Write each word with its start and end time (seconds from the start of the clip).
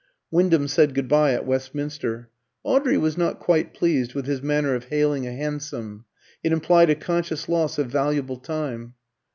Wyndham 0.31 0.67
said 0.67 0.95
good 0.95 1.07
bye 1.07 1.31
at 1.33 1.45
Westminster. 1.45 2.31
Audrey 2.63 2.97
was 2.97 3.19
not 3.19 3.37
quite 3.39 3.71
pleased 3.71 4.15
with 4.15 4.25
his 4.25 4.41
manner 4.41 4.73
of 4.73 4.85
hailing 4.85 5.27
a 5.27 5.31
hansom; 5.31 6.05
it 6.43 6.51
implied 6.51 6.89
a 6.89 6.95
conscious 6.95 7.47
loss 7.47 7.77
of 7.77 7.91
valuable 7.91 8.37
time. 8.37 8.95